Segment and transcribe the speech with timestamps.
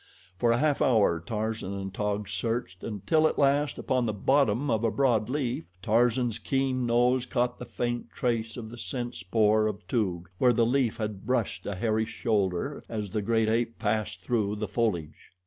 [0.39, 4.83] For a half hour Tarzan and Taug searched, until at last, upon the bottom of
[4.83, 9.87] a broad leaf, Tarzan's keen nose caught the faint trace of the scent spoor of
[9.87, 14.55] Toog, where the leaf had brushed a hairy shoulder as the great ape passed through
[14.55, 15.33] the foliage.